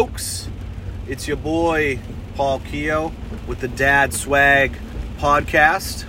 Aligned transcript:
folks? 0.00 0.48
It's 1.08 1.28
your 1.28 1.36
boy 1.36 1.98
Paul 2.34 2.60
Keogh 2.60 3.12
with 3.46 3.60
the 3.60 3.68
Dad 3.68 4.14
Swag 4.14 4.74
podcast, 5.18 6.06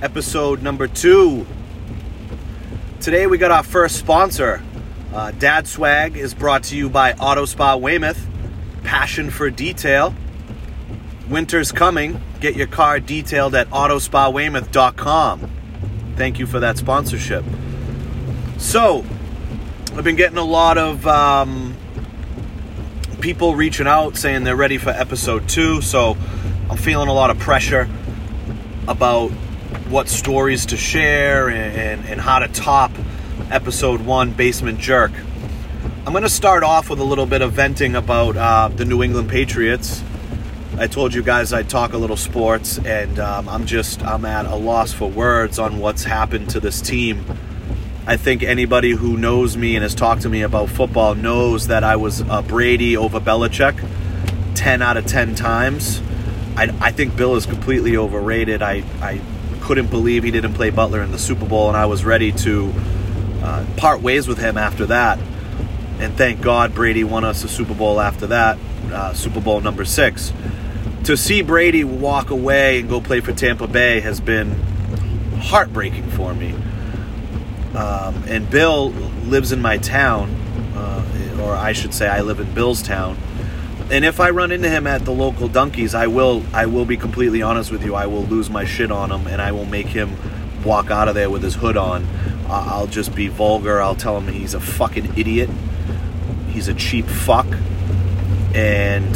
episode 0.00 0.62
number 0.62 0.88
two. 0.88 1.46
Today 3.02 3.26
we 3.26 3.36
got 3.36 3.50
our 3.50 3.62
first 3.62 3.96
sponsor. 3.96 4.62
Uh, 5.12 5.32
Dad 5.32 5.68
Swag 5.68 6.16
is 6.16 6.32
brought 6.32 6.62
to 6.64 6.76
you 6.78 6.88
by 6.88 7.12
Auto 7.12 7.44
Spa 7.44 7.76
Weymouth, 7.76 8.26
passion 8.82 9.28
for 9.28 9.50
detail. 9.50 10.14
Winter's 11.28 11.70
coming. 11.70 12.22
Get 12.40 12.56
your 12.56 12.66
car 12.66 12.98
detailed 12.98 13.54
at 13.54 13.68
autospaweymouth.com. 13.68 15.50
Thank 16.16 16.38
you 16.38 16.46
for 16.46 16.60
that 16.60 16.78
sponsorship. 16.78 17.44
So, 18.56 19.04
I've 19.94 20.04
been 20.04 20.16
getting 20.16 20.38
a 20.38 20.44
lot 20.44 20.78
of 20.78 21.06
um, 21.06 21.76
people 23.20 23.54
reaching 23.54 23.86
out 23.86 24.16
saying 24.16 24.44
they're 24.44 24.56
ready 24.56 24.78
for 24.78 24.90
episode 24.90 25.48
two. 25.48 25.80
So, 25.82 26.16
I'm 26.70 26.76
feeling 26.76 27.08
a 27.08 27.14
lot 27.14 27.30
of 27.30 27.38
pressure 27.38 27.88
about 28.86 29.30
what 29.88 30.08
stories 30.08 30.66
to 30.66 30.76
share 30.76 31.48
and, 31.48 31.76
and, 31.76 32.06
and 32.06 32.20
how 32.20 32.40
to 32.40 32.48
top 32.48 32.90
episode 33.50 34.02
one, 34.02 34.32
Basement 34.32 34.78
Jerk. 34.78 35.12
I'm 36.06 36.12
going 36.12 36.24
to 36.24 36.28
start 36.28 36.62
off 36.62 36.90
with 36.90 37.00
a 37.00 37.04
little 37.04 37.26
bit 37.26 37.42
of 37.42 37.52
venting 37.52 37.94
about 37.94 38.36
uh, 38.36 38.68
the 38.68 38.84
New 38.84 39.02
England 39.02 39.30
Patriots. 39.30 40.02
I 40.78 40.86
told 40.86 41.12
you 41.12 41.22
guys 41.22 41.52
I'd 41.52 41.68
talk 41.68 41.92
a 41.92 41.98
little 41.98 42.16
sports, 42.16 42.78
and 42.78 43.18
um, 43.18 43.48
I'm 43.48 43.66
just 43.66 44.02
I'm 44.02 44.24
at 44.24 44.46
a 44.46 44.54
loss 44.54 44.92
for 44.92 45.10
words 45.10 45.58
on 45.58 45.78
what's 45.78 46.04
happened 46.04 46.50
to 46.50 46.60
this 46.60 46.80
team. 46.80 47.24
I 48.08 48.16
think 48.16 48.42
anybody 48.42 48.92
who 48.92 49.18
knows 49.18 49.54
me 49.54 49.76
and 49.76 49.82
has 49.82 49.94
talked 49.94 50.22
to 50.22 50.30
me 50.30 50.40
about 50.40 50.70
football 50.70 51.14
knows 51.14 51.66
that 51.66 51.84
I 51.84 51.96
was 51.96 52.22
uh, 52.22 52.40
Brady 52.40 52.96
over 52.96 53.20
Belichick, 53.20 53.86
ten 54.54 54.80
out 54.80 54.96
of 54.96 55.04
ten 55.04 55.34
times. 55.34 56.00
I, 56.56 56.74
I 56.80 56.90
think 56.90 57.18
Bill 57.18 57.36
is 57.36 57.44
completely 57.44 57.98
overrated. 57.98 58.62
I, 58.62 58.82
I 59.02 59.20
couldn't 59.60 59.88
believe 59.88 60.24
he 60.24 60.30
didn't 60.30 60.54
play 60.54 60.70
Butler 60.70 61.02
in 61.02 61.12
the 61.12 61.18
Super 61.18 61.44
Bowl, 61.44 61.68
and 61.68 61.76
I 61.76 61.84
was 61.84 62.02
ready 62.02 62.32
to 62.32 62.72
uh, 63.42 63.66
part 63.76 64.00
ways 64.00 64.26
with 64.26 64.38
him 64.38 64.56
after 64.56 64.86
that. 64.86 65.18
And 65.98 66.16
thank 66.16 66.40
God 66.40 66.74
Brady 66.74 67.04
won 67.04 67.24
us 67.24 67.44
a 67.44 67.48
Super 67.48 67.74
Bowl 67.74 68.00
after 68.00 68.28
that, 68.28 68.56
uh, 68.90 69.12
Super 69.12 69.42
Bowl 69.42 69.60
number 69.60 69.84
six. 69.84 70.32
To 71.04 71.14
see 71.14 71.42
Brady 71.42 71.84
walk 71.84 72.30
away 72.30 72.80
and 72.80 72.88
go 72.88 73.02
play 73.02 73.20
for 73.20 73.34
Tampa 73.34 73.66
Bay 73.66 74.00
has 74.00 74.18
been 74.18 74.52
heartbreaking 75.40 76.08
for 76.12 76.32
me. 76.32 76.54
Um, 77.74 78.24
and 78.26 78.48
Bill 78.48 78.90
lives 78.90 79.52
in 79.52 79.60
my 79.60 79.78
town, 79.78 80.30
uh, 80.74 81.40
or 81.42 81.54
I 81.54 81.72
should 81.72 81.94
say, 81.94 82.08
I 82.08 82.22
live 82.22 82.40
in 82.40 82.52
Bill's 82.54 82.82
town. 82.82 83.16
And 83.90 84.04
if 84.04 84.20
I 84.20 84.30
run 84.30 84.52
into 84.52 84.68
him 84.68 84.86
at 84.86 85.04
the 85.04 85.12
local 85.12 85.48
Dunkies, 85.48 85.94
I 85.94 86.08
will 86.08 86.42
I 86.52 86.66
will 86.66 86.84
be 86.84 86.96
completely 86.96 87.40
honest 87.40 87.70
with 87.70 87.84
you. 87.84 87.94
I 87.94 88.06
will 88.06 88.24
lose 88.24 88.50
my 88.50 88.64
shit 88.64 88.90
on 88.90 89.10
him, 89.10 89.26
and 89.26 89.40
I 89.40 89.52
will 89.52 89.64
make 89.64 89.86
him 89.86 90.16
walk 90.64 90.90
out 90.90 91.08
of 91.08 91.14
there 91.14 91.30
with 91.30 91.42
his 91.42 91.54
hood 91.54 91.76
on. 91.76 92.06
I'll 92.48 92.86
just 92.86 93.14
be 93.14 93.28
vulgar. 93.28 93.80
I'll 93.80 93.94
tell 93.94 94.18
him 94.18 94.32
he's 94.32 94.54
a 94.54 94.60
fucking 94.60 95.18
idiot. 95.18 95.50
He's 96.48 96.68
a 96.68 96.74
cheap 96.74 97.06
fuck. 97.06 97.46
And 98.54 99.14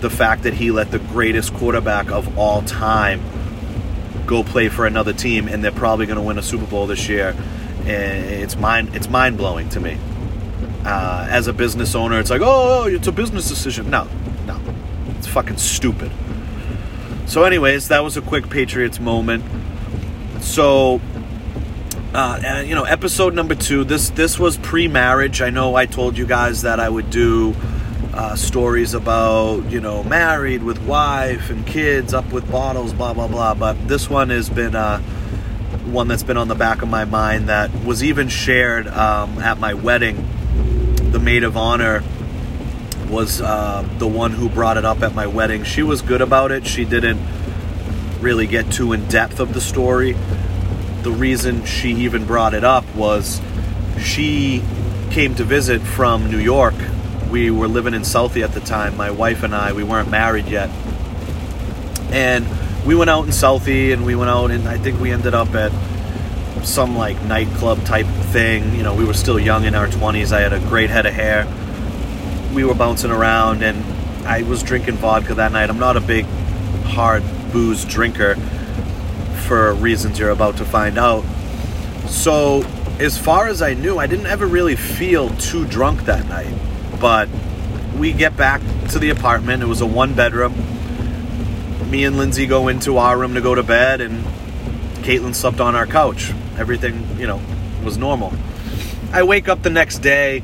the 0.00 0.10
fact 0.10 0.42
that 0.42 0.54
he 0.54 0.70
let 0.70 0.90
the 0.90 0.98
greatest 0.98 1.54
quarterback 1.54 2.10
of 2.10 2.38
all 2.38 2.62
time 2.62 3.22
go 4.26 4.44
play 4.44 4.68
for 4.68 4.86
another 4.86 5.12
team 5.12 5.48
and 5.48 5.64
they're 5.64 5.72
probably 5.72 6.06
going 6.06 6.18
to 6.18 6.22
win 6.22 6.38
a 6.38 6.42
Super 6.42 6.66
Bowl 6.66 6.86
this 6.86 7.08
year. 7.08 7.34
And 7.88 8.24
it's 8.24 8.56
mind 8.56 8.94
it's 8.94 9.08
mind 9.08 9.36
blowing 9.36 9.68
to 9.70 9.80
me. 9.80 9.98
Uh, 10.84 11.26
as 11.28 11.46
a 11.48 11.52
business 11.52 11.94
owner, 11.94 12.18
it's 12.18 12.30
like, 12.30 12.40
oh, 12.42 12.86
it's 12.86 13.06
a 13.06 13.12
business 13.12 13.48
decision. 13.48 13.90
No, 13.90 14.08
no, 14.46 14.60
it's 15.16 15.26
fucking 15.26 15.58
stupid. 15.58 16.10
So, 17.26 17.44
anyways, 17.44 17.88
that 17.88 18.02
was 18.02 18.16
a 18.16 18.22
quick 18.22 18.48
Patriots 18.48 18.98
moment. 18.98 19.44
So, 20.40 21.00
uh, 22.14 22.40
and, 22.42 22.68
you 22.68 22.74
know, 22.74 22.84
episode 22.84 23.34
number 23.34 23.54
two. 23.54 23.84
This 23.84 24.10
this 24.10 24.38
was 24.38 24.56
pre-marriage. 24.56 25.42
I 25.42 25.50
know 25.50 25.74
I 25.74 25.84
told 25.86 26.16
you 26.16 26.26
guys 26.26 26.62
that 26.62 26.80
I 26.80 26.88
would 26.88 27.10
do 27.10 27.54
uh, 28.14 28.34
stories 28.34 28.94
about 28.94 29.70
you 29.70 29.80
know 29.80 30.02
married 30.02 30.62
with 30.62 30.78
wife 30.86 31.50
and 31.50 31.66
kids, 31.66 32.14
up 32.14 32.32
with 32.32 32.50
bottles, 32.50 32.92
blah 32.92 33.12
blah 33.12 33.28
blah. 33.28 33.54
But 33.54 33.88
this 33.88 34.08
one 34.08 34.30
has 34.30 34.48
been 34.48 34.74
uh, 34.74 35.02
one 35.92 36.08
that's 36.08 36.22
been 36.22 36.36
on 36.36 36.48
the 36.48 36.54
back 36.54 36.82
of 36.82 36.88
my 36.88 37.04
mind. 37.04 37.48
That 37.48 37.72
was 37.84 38.02
even 38.02 38.28
shared 38.28 38.86
um, 38.88 39.38
at 39.38 39.58
my 39.58 39.74
wedding. 39.74 40.26
The 41.10 41.18
maid 41.18 41.44
of 41.44 41.56
honor 41.56 42.02
was 43.08 43.40
uh, 43.40 43.88
the 43.98 44.06
one 44.06 44.32
who 44.32 44.48
brought 44.48 44.76
it 44.76 44.84
up 44.84 45.02
at 45.02 45.14
my 45.14 45.26
wedding. 45.26 45.64
She 45.64 45.82
was 45.82 46.02
good 46.02 46.20
about 46.20 46.52
it. 46.52 46.66
She 46.66 46.84
didn't 46.84 47.20
really 48.20 48.46
get 48.46 48.70
too 48.70 48.92
in 48.92 49.06
depth 49.08 49.40
of 49.40 49.54
the 49.54 49.60
story 49.60 50.14
the 51.02 51.10
reason 51.12 51.64
she 51.64 51.90
even 51.90 52.26
brought 52.26 52.54
it 52.54 52.64
up 52.64 52.84
was 52.94 53.40
she 53.98 54.62
came 55.10 55.34
to 55.36 55.44
visit 55.44 55.80
from 55.80 56.30
New 56.30 56.38
York. 56.38 56.74
We 57.30 57.50
were 57.50 57.68
living 57.68 57.94
in 57.94 58.02
Southie 58.02 58.42
at 58.42 58.52
the 58.52 58.60
time, 58.60 58.96
my 58.96 59.10
wife 59.10 59.42
and 59.42 59.54
I. 59.54 59.72
We 59.72 59.84
weren't 59.84 60.10
married 60.10 60.48
yet. 60.48 60.70
And 62.10 62.46
we 62.88 62.94
went 62.94 63.10
out 63.10 63.26
in 63.26 63.30
Southie 63.30 63.92
and 63.92 64.02
we 64.06 64.14
went 64.14 64.30
out 64.30 64.50
and 64.50 64.66
I 64.66 64.78
think 64.78 64.98
we 64.98 65.12
ended 65.12 65.34
up 65.34 65.54
at 65.54 65.70
some 66.64 66.96
like 66.96 67.22
nightclub 67.24 67.84
type 67.84 68.06
thing. 68.32 68.74
You 68.74 68.82
know, 68.82 68.94
we 68.94 69.04
were 69.04 69.12
still 69.12 69.38
young 69.38 69.66
in 69.66 69.74
our 69.74 69.88
20s. 69.88 70.32
I 70.32 70.40
had 70.40 70.54
a 70.54 70.58
great 70.58 70.88
head 70.88 71.04
of 71.04 71.12
hair. 71.12 71.46
We 72.54 72.64
were 72.64 72.72
bouncing 72.72 73.10
around 73.10 73.62
and 73.62 73.84
I 74.26 74.40
was 74.40 74.62
drinking 74.62 74.94
vodka 74.94 75.34
that 75.34 75.52
night. 75.52 75.68
I'm 75.68 75.78
not 75.78 75.98
a 75.98 76.00
big 76.00 76.24
hard 76.86 77.22
booze 77.52 77.84
drinker 77.84 78.36
for 79.46 79.74
reasons 79.74 80.18
you're 80.18 80.30
about 80.30 80.56
to 80.56 80.64
find 80.64 80.96
out. 80.96 81.24
So, 82.06 82.62
as 82.98 83.18
far 83.18 83.48
as 83.48 83.60
I 83.60 83.74
knew, 83.74 83.98
I 83.98 84.06
didn't 84.06 84.28
ever 84.28 84.46
really 84.46 84.76
feel 84.76 85.28
too 85.36 85.66
drunk 85.66 86.06
that 86.06 86.26
night. 86.26 86.54
But 86.98 87.28
we 87.98 88.14
get 88.14 88.34
back 88.38 88.62
to 88.92 88.98
the 88.98 89.10
apartment. 89.10 89.62
It 89.62 89.66
was 89.66 89.82
a 89.82 89.86
one 89.86 90.14
bedroom. 90.14 90.54
Me 91.90 92.04
and 92.04 92.18
Lindsay 92.18 92.46
go 92.46 92.68
into 92.68 92.98
our 92.98 93.18
room 93.18 93.32
to 93.34 93.40
go 93.40 93.54
to 93.54 93.62
bed, 93.62 94.02
and 94.02 94.22
Caitlin 95.04 95.34
slept 95.34 95.58
on 95.58 95.74
our 95.74 95.86
couch. 95.86 96.30
Everything, 96.58 97.18
you 97.18 97.26
know, 97.26 97.40
was 97.82 97.96
normal. 97.96 98.34
I 99.10 99.22
wake 99.22 99.48
up 99.48 99.62
the 99.62 99.70
next 99.70 100.00
day, 100.00 100.42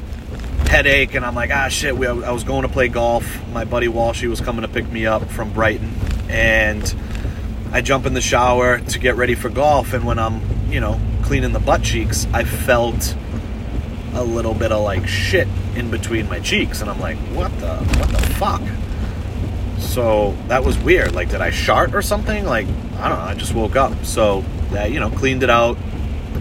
headache, 0.69 1.15
and 1.15 1.23
I'm 1.23 1.35
like, 1.35 1.51
ah, 1.51 1.69
shit. 1.69 1.99
We, 1.99 2.07
I 2.07 2.31
was 2.33 2.45
going 2.45 2.63
to 2.63 2.69
play 2.69 2.89
golf. 2.89 3.27
My 3.53 3.65
buddy 3.67 3.89
Walshy 3.89 4.27
was 4.27 4.41
coming 4.41 4.63
to 4.63 4.69
pick 4.69 4.91
me 4.91 5.05
up 5.05 5.29
from 5.31 5.53
Brighton, 5.53 5.93
and 6.31 6.95
I 7.73 7.83
jump 7.83 8.07
in 8.07 8.15
the 8.15 8.23
shower 8.23 8.79
to 8.81 8.99
get 8.99 9.17
ready 9.17 9.35
for 9.35 9.51
golf, 9.51 9.93
and 9.93 10.07
when 10.07 10.19
I'm, 10.19 10.41
you 10.71 10.81
know, 10.81 10.99
cleaning 11.25 11.53
the 11.53 11.61
butt 11.61 11.83
cheeks, 11.83 12.27
I 12.33 12.45
felt 12.45 13.15
a 14.15 14.25
little 14.25 14.55
bit 14.55 14.73
of 14.73 14.83
like 14.83 15.07
shit 15.07 15.49
in 15.77 15.91
between 15.91 16.27
my 16.27 16.41
cheeks, 16.41 16.81
and 16.81 16.89
I'm 16.89 17.01
like, 17.01 17.19
what 17.35 17.51
the, 17.61 17.77
what 17.77 18.09
the 18.09 18.23
fuck? 18.37 18.63
So 19.85 20.37
that 20.49 20.65
was 20.65 20.79
weird. 20.79 21.15
Like, 21.15 21.31
did 21.31 21.41
I 21.41 21.51
shart 21.51 21.95
or 21.95 22.03
something? 22.03 22.45
Like, 22.45 22.67
I 22.99 23.09
don't 23.09 23.19
know. 23.19 23.25
I 23.25 23.35
just 23.35 23.55
woke 23.55 23.77
up, 23.77 24.05
so 24.05 24.45
you 24.89 24.99
know, 24.99 25.11
cleaned 25.11 25.43
it 25.43 25.51
out. 25.51 25.79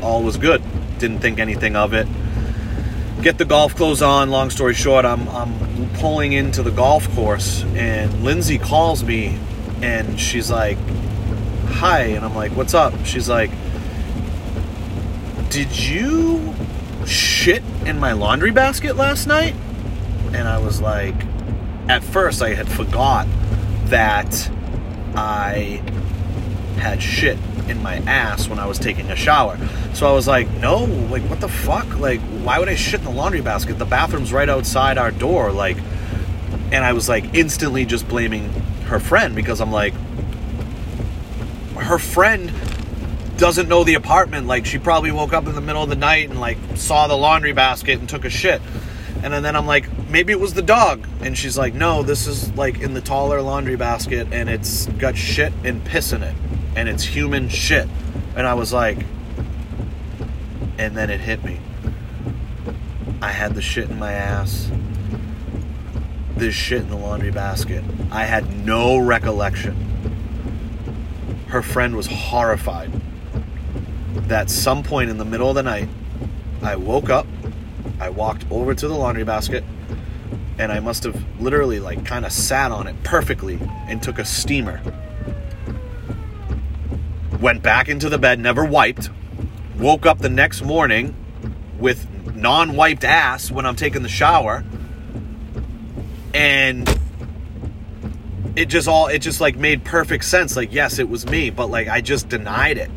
All 0.02 0.24
was 0.24 0.38
good. 0.38 0.62
Didn't 0.98 1.20
think 1.20 1.40
anything 1.40 1.76
of 1.76 1.94
it. 1.94 2.08
Get 3.22 3.38
the 3.38 3.46
golf 3.46 3.76
clothes 3.76 4.02
on. 4.02 4.32
Long 4.32 4.50
story 4.50 4.74
short, 4.74 5.06
I'm 5.06 5.28
I'm 5.30 5.90
pulling 5.96 6.34
into 6.34 6.64
the 6.64 6.72
golf 6.72 7.14
course, 7.16 7.64
and 7.76 8.24
Lindsay 8.24 8.58
calls 8.58 9.04
me, 9.04 9.38
and 9.82 10.20
she's 10.20 10.50
like, 10.50 10.78
hi 11.74 12.02
and 12.04 12.24
i'm 12.24 12.36
like 12.36 12.52
what's 12.52 12.74
up 12.74 12.94
she's 13.04 13.28
like 13.28 13.50
did 15.50 15.78
you 15.78 16.54
shit 17.06 17.64
in 17.86 18.00
my 18.00 18.14
laundry 18.14 18.52
basket 18.52 18.96
last 18.96 19.28
night 19.28 19.54
and 20.34 20.48
i 20.48 20.58
was 20.58 20.80
like 20.80 21.16
at 21.90 22.04
first 22.04 22.42
i 22.42 22.54
had 22.54 22.68
forgot 22.68 23.28
that 23.86 24.50
i 25.16 25.82
had 26.78 27.02
shit 27.02 27.38
in 27.68 27.82
my 27.82 27.96
ass 28.08 28.48
when 28.48 28.60
i 28.60 28.66
was 28.66 28.80
taking 28.80 29.10
a 29.12 29.16
shower 29.16 29.58
so 29.94 30.08
i 30.08 30.12
was 30.12 30.28
like 30.28 30.50
no 30.56 30.84
like 30.84 31.24
what 31.24 31.40
the 31.40 31.48
fuck 31.48 31.88
like 32.00 32.20
why 32.42 32.60
would 32.60 32.68
i 32.68 32.76
shit 32.76 33.00
in 33.00 33.06
the 33.06 33.12
laundry 33.12 33.42
basket 33.42 33.78
the 33.80 33.86
bathroom's 33.86 34.34
right 34.34 34.50
outside 34.50 34.98
our 34.98 35.12
door 35.12 35.52
like 35.52 35.78
and 36.72 36.84
i 36.84 36.94
was 36.94 37.08
like 37.08 37.34
instantly 37.34 37.86
just 37.86 38.08
blaming 38.08 38.50
her 38.86 39.00
friend 39.00 39.36
because 39.36 39.62
i'm 39.62 39.72
like 39.72 39.94
her 41.76 42.00
friend 42.00 42.52
doesn't 43.38 43.68
know 43.68 43.84
the 43.84 43.96
apartment. 43.96 44.48
Like 44.48 44.66
she 44.66 44.78
probably 44.78 45.12
woke 45.12 45.34
up 45.34 45.48
in 45.48 45.56
the 45.56 45.62
middle 45.62 45.84
of 45.84 45.90
the 45.90 45.96
night 45.96 46.30
and 46.30 46.40
like 46.40 46.58
saw 46.76 47.08
the 47.08 47.16
laundry 47.16 47.54
basket 47.54 48.00
and 48.00 48.08
took 48.08 48.26
a 48.26 48.30
shit. 48.30 48.62
And 49.22 49.34
then 49.34 49.56
I'm 49.56 49.66
like, 49.66 49.86
maybe 50.14 50.32
it 50.32 50.40
was 50.40 50.54
the 50.54 50.62
dog. 50.62 51.06
And 51.22 51.36
she's 51.36 51.58
like, 51.58 51.74
no, 51.74 52.04
this 52.04 52.28
is 52.28 52.54
like 52.54 52.80
in 52.80 52.94
the 52.94 53.02
taller 53.02 53.42
laundry 53.42 53.76
basket 53.76 54.28
and 54.32 54.48
it's 54.48 54.86
got 54.86 55.18
shit 55.18 55.52
and 55.64 55.84
piss 55.84 56.14
in 56.14 56.22
it. 56.22 56.36
And 56.76 56.88
it's 56.88 57.04
human 57.04 57.50
shit. 57.50 57.90
And 58.36 58.46
I 58.46 58.54
was 58.54 58.72
like, 58.72 59.00
and 60.78 60.96
then 60.96 61.10
it 61.10 61.20
hit 61.20 61.44
me. 61.44 61.60
I 63.22 63.32
had 63.32 63.56
the 63.56 63.62
shit 63.62 63.90
in 63.90 63.98
my 63.98 64.14
ass. 64.14 64.70
this 66.36 66.54
shit 66.54 66.82
in 66.82 66.90
the 66.90 66.98
laundry 66.98 67.32
basket. 67.32 67.84
I 68.12 68.26
had 68.26 68.66
no 68.66 68.98
recollection. 68.98 69.76
Her 71.48 71.64
friend 71.64 71.96
was 71.96 72.08
horrified 72.08 72.92
that 74.28 74.50
some 74.50 74.84
point 74.84 75.10
in 75.10 75.18
the 75.18 75.26
middle 75.26 75.50
of 75.50 75.56
the 75.56 75.64
night, 75.64 75.90
I 76.62 76.76
woke 76.76 77.10
up, 77.10 77.26
I 78.00 78.10
walked 78.10 78.46
over 78.52 78.76
to 78.76 78.88
the 78.88 78.94
laundry 78.94 79.24
basket, 79.24 79.64
and 80.58 80.72
I 80.72 80.80
must 80.80 81.04
have 81.04 81.22
literally 81.42 81.80
like 81.80 82.06
kind 82.06 82.26
of 82.26 82.32
sat 82.32 82.72
on 82.72 82.88
it 82.88 82.96
perfectly 83.04 83.60
and 83.88 84.02
took 84.02 84.20
a 84.20 84.26
steamer. 84.26 84.82
Went 87.40 87.64
back 87.64 87.90
into 87.90 88.10
the 88.10 88.18
bed, 88.18 88.40
never 88.40 88.64
wiped. 88.64 89.10
Woke 89.78 90.06
up 90.06 90.20
the 90.20 90.30
next 90.30 90.62
morning 90.62 91.16
with 91.80 92.08
non 92.36 92.76
wiped 92.76 93.04
ass 93.04 93.52
when 93.52 93.66
I'm 93.66 93.76
taking 93.76 94.04
the 94.04 94.10
shower. 94.10 94.64
And 96.34 96.88
it 98.56 98.66
just 98.66 98.88
all, 98.88 99.08
it 99.08 99.20
just 99.20 99.42
like 99.42 99.56
made 99.56 99.84
perfect 99.84 100.26
sense. 100.26 100.56
Like, 100.56 100.74
yes, 100.74 101.00
it 101.00 101.10
was 101.10 101.26
me, 101.26 101.50
but 101.50 101.70
like 101.70 101.88
I 101.88 102.02
just 102.02 102.30
denied 102.30 102.78
it. 102.78 102.92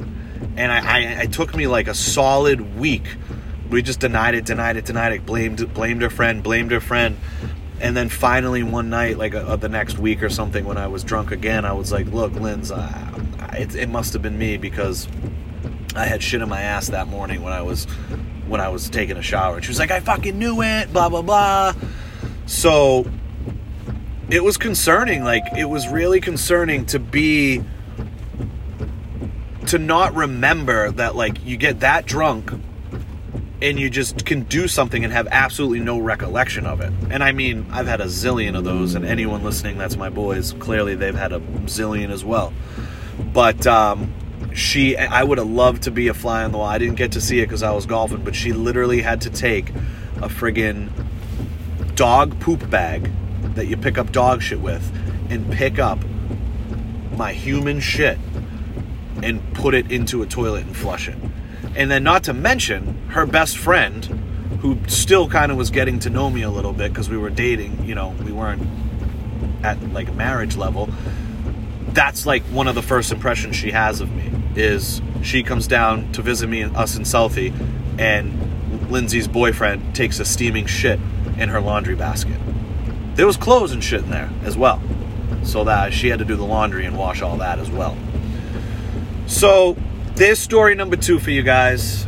And 0.57 0.71
I, 0.73 0.79
I, 0.79 0.99
it 1.23 1.33
took 1.33 1.55
me 1.55 1.67
like 1.67 1.89
a 1.89 1.95
solid 1.95 2.79
week. 2.79 3.17
We 3.71 3.83
just 3.83 4.01
denied 4.01 4.35
it, 4.35 4.45
denied 4.45 4.77
it, 4.77 4.85
denied 4.85 5.13
it, 5.13 5.27
blamed, 5.27 5.75
blamed 5.75 6.03
her 6.03 6.11
friend, 6.11 6.43
blamed 6.43 6.71
her 6.71 6.81
friend. 6.81 7.19
And 7.81 7.97
then 7.97 8.09
finally 8.09 8.63
one 8.63 8.89
night, 8.89 9.19
like 9.19 9.35
uh, 9.35 9.57
the 9.57 9.69
next 9.69 9.99
week 9.99 10.23
or 10.23 10.31
something, 10.31 10.65
when 10.65 10.79
I 10.79 10.87
was 10.87 11.05
drunk 11.05 11.31
again, 11.31 11.65
I 11.65 11.73
was 11.73 11.93
like, 11.93 12.07
look, 12.07 12.33
Linz, 12.33 12.71
uh, 12.71 13.19
it, 13.53 13.75
it 13.75 13.89
must 13.89 14.13
have 14.15 14.23
been 14.23 14.39
me 14.39 14.57
because 14.57 15.07
I 15.95 16.07
had 16.07 16.23
shit 16.23 16.41
in 16.41 16.49
my 16.49 16.63
ass 16.63 16.89
that 16.89 17.07
morning 17.09 17.43
when 17.43 17.53
I 17.53 17.63
was 17.63 17.85
when 18.47 18.61
I 18.61 18.69
was 18.69 18.89
taking 18.89 19.17
a 19.17 19.23
shower. 19.23 19.57
And 19.57 19.65
she 19.65 19.71
was 19.71 19.79
like, 19.79 19.91
I 19.91 20.01
fucking 20.01 20.39
knew 20.39 20.63
it, 20.63 20.93
blah, 20.93 21.09
blah, 21.09 21.23
blah. 21.23 21.75
So 22.47 23.11
it 24.31 24.43
was 24.43 24.57
concerning. 24.57 25.25
Like, 25.25 25.45
it 25.57 25.65
was 25.65 25.89
really 25.89 26.21
concerning 26.21 26.87
to 26.87 26.99
be, 26.99 27.63
to 29.67 29.79
not 29.79 30.15
remember 30.15 30.91
that, 30.93 31.17
like, 31.17 31.45
you 31.45 31.57
get 31.57 31.81
that 31.81 32.07
drunk 32.07 32.53
and 33.63 33.81
you 33.81 33.89
just 33.89 34.27
can 34.27 34.43
do 34.43 34.69
something 34.69 35.05
and 35.05 35.13
have 35.13 35.29
absolutely 35.31 35.81
no 35.81 35.99
recollection 35.99 36.67
of 36.67 36.81
it. 36.81 36.93
And 37.11 37.23
I 37.23 37.33
mean, 37.33 37.67
I've 37.71 37.87
had 37.87 38.01
a 38.01 38.07
zillion 38.07 38.57
of 38.57 38.65
those, 38.65 38.95
and 38.95 39.05
anyone 39.05 39.43
listening 39.43 39.79
that's 39.79 39.97
my 39.97 40.11
boys, 40.11 40.53
clearly 40.59 40.95
they've 40.95 41.15
had 41.15 41.33
a 41.33 41.41
zillion 41.65 42.11
as 42.11 42.25
well. 42.25 42.53
But, 43.33 43.67
um, 43.67 44.13
she 44.55 44.97
I 44.97 45.23
would 45.23 45.39
have 45.39 45.49
loved 45.49 45.83
to 45.83 45.91
be 45.91 46.09
a 46.09 46.15
fly 46.15 46.43
on 46.43 46.53
the 46.53 46.59
wall. 46.59 46.67
I 46.67 46.79
didn't 46.79 46.97
get 46.97 47.13
to 47.13 47.21
see 47.21 47.41
it 47.41 47.47
because 47.47 47.63
I 47.63 47.73
was 47.73 47.85
golfing, 47.85 48.25
but 48.25 48.35
she 48.35 48.53
literally 48.53 49.03
had 49.03 49.21
to 49.23 49.31
take 49.31 49.69
a 50.17 50.29
friggin' 50.29 50.91
dog 51.95 52.41
poop 52.41 52.69
bag 52.71 53.11
that 53.55 53.67
you 53.67 53.77
pick 53.77 53.99
up 53.99 54.13
dog 54.13 54.43
shit 54.43 54.61
with 54.61 54.91
and 55.31 55.51
pick 55.53 55.79
up 55.79 55.99
my 57.17 57.33
human 57.33 57.81
shit 57.81 58.19
and 59.23 59.43
put 59.55 59.75
it 59.75 59.91
into 59.91 60.23
a 60.23 60.27
toilet 60.27 60.67
and 60.67 60.77
flush 60.77 61.09
it. 61.09 61.17
And 61.77 61.91
then 61.91 62.03
not 62.03 62.25
to 62.25 62.33
mention 62.33 63.09
her 63.09 63.27
best 63.27 63.59
friend 63.59 64.05
who 64.61 64.79
still 64.89 65.29
kind 65.29 65.53
of 65.53 65.59
was 65.59 65.71
getting 65.71 65.99
to 66.01 66.11
know 66.11 66.31
me 66.31 66.43
a 66.43 66.51
little 66.51 66.73
bit 66.73 66.91
because 66.91 67.11
we 67.11 67.19
were 67.19 67.31
dating, 67.31 67.85
you 67.85 67.95
know, 67.95 68.15
we 68.25 68.33
weren't 68.33 68.67
at 69.63 69.81
like 69.93 70.13
marriage 70.15 70.57
level. 70.57 70.89
That's 71.89 72.25
like 72.25 72.43
one 72.45 72.67
of 72.67 72.75
the 72.75 72.83
first 72.83 73.13
impressions 73.13 73.57
she 73.57 73.71
has 73.71 74.01
of 74.01 74.11
me 74.11 74.33
is 74.55 75.03
she 75.23 75.43
comes 75.43 75.67
down 75.67 76.11
to 76.13 76.23
visit 76.23 76.49
me 76.49 76.63
and 76.63 76.75
us 76.77 76.97
in 76.97 77.03
Southie, 77.03 77.53
and 77.99 78.91
Lindsay's 78.91 79.29
boyfriend 79.29 79.95
takes 79.95 80.19
a 80.19 80.25
steaming 80.25 80.67
shit 80.67 80.99
in 81.37 81.51
her 81.51 81.61
laundry 81.61 81.95
basket. 81.95 82.39
There 83.15 83.27
was 83.27 83.37
clothes 83.37 83.73
and 83.73 83.85
shit 83.85 84.03
in 84.03 84.11
there 84.11 84.31
as 84.45 84.57
well, 84.57 84.81
so 85.43 85.65
that 85.65 85.93
she 85.93 86.09
had 86.09 86.19
to 86.21 86.25
do 86.25 86.37
the 86.37 86.47
laundry 86.47 86.87
and 86.87 86.97
wash 86.97 87.23
all 87.23 87.37
that 87.39 87.59
as 87.59 87.71
well. 87.71 87.97
So 89.27 89.77
there's 90.17 90.39
story 90.39 90.75
number 90.75 90.97
two 90.97 91.19
for 91.19 91.31
you 91.31 91.43
guys. 91.43 92.07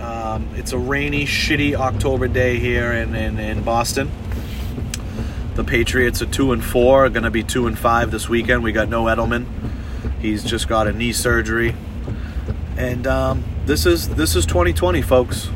Um, 0.00 0.48
it's 0.54 0.72
a 0.72 0.78
rainy, 0.78 1.26
shitty 1.26 1.74
October 1.74 2.28
day 2.28 2.56
here 2.60 2.92
in, 2.92 3.16
in, 3.16 3.36
in 3.40 3.64
Boston. 3.64 4.12
The 5.56 5.64
Patriots 5.64 6.22
are 6.22 6.26
two 6.26 6.52
and 6.52 6.64
four, 6.64 7.08
going 7.08 7.24
to 7.24 7.30
be 7.30 7.42
two 7.42 7.66
and 7.66 7.76
five 7.76 8.12
this 8.12 8.28
weekend. 8.28 8.62
We 8.62 8.70
got 8.70 8.88
no 8.88 9.04
Edelman. 9.06 9.46
He's 10.20 10.44
just 10.44 10.68
got 10.68 10.86
a 10.86 10.92
knee 10.92 11.12
surgery, 11.12 11.74
and 12.76 13.06
um, 13.08 13.44
this 13.66 13.86
is 13.86 14.10
this 14.10 14.36
is 14.36 14.46
2020, 14.46 15.02
folks. 15.02 15.50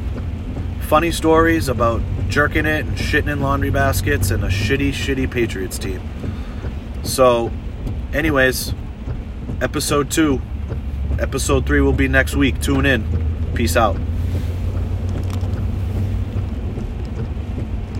Funny 0.80 1.12
stories 1.12 1.68
about 1.68 2.02
jerking 2.28 2.66
it 2.66 2.84
and 2.84 2.96
shitting 2.96 3.32
in 3.32 3.40
laundry 3.40 3.70
baskets 3.70 4.32
and 4.32 4.42
a 4.42 4.48
shitty, 4.48 4.90
shitty 4.90 5.30
Patriots 5.30 5.78
team. 5.78 6.00
So, 7.04 7.52
anyways, 8.12 8.74
episode 9.60 10.10
two, 10.10 10.42
episode 11.24 11.64
three 11.64 11.80
will 11.80 11.94
be 11.94 12.06
next 12.06 12.36
week. 12.36 12.60
Tune 12.60 12.84
in. 12.84 13.02
Peace 13.54 13.78
out. 13.78 13.96